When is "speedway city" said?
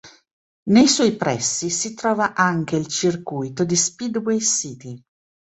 3.75-4.99